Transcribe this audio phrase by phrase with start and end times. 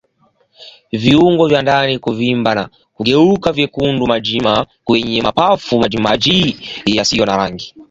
[0.91, 7.75] Viungo vya ndani kuvimba na kugeuka vyekundu majimaji kwenye mapafu majimaji yasiyo na rangi